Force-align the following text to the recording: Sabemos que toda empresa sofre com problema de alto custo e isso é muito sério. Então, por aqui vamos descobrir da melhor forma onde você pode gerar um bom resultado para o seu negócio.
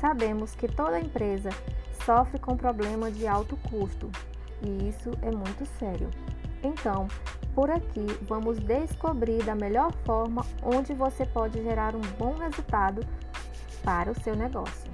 Sabemos 0.00 0.54
que 0.54 0.66
toda 0.66 0.98
empresa 0.98 1.50
sofre 2.06 2.38
com 2.38 2.56
problema 2.56 3.10
de 3.10 3.26
alto 3.26 3.54
custo 3.68 4.10
e 4.62 4.88
isso 4.88 5.10
é 5.20 5.30
muito 5.30 5.66
sério. 5.78 6.08
Então, 6.62 7.06
por 7.54 7.70
aqui 7.70 8.06
vamos 8.22 8.58
descobrir 8.58 9.42
da 9.44 9.54
melhor 9.54 9.92
forma 10.06 10.46
onde 10.62 10.94
você 10.94 11.26
pode 11.26 11.62
gerar 11.62 11.94
um 11.94 12.00
bom 12.18 12.34
resultado 12.38 13.06
para 13.84 14.10
o 14.10 14.20
seu 14.22 14.34
negócio. 14.34 14.90